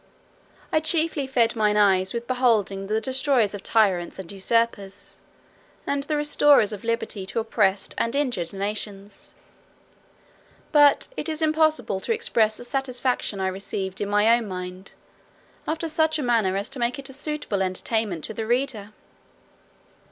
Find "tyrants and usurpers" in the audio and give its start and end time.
3.61-5.19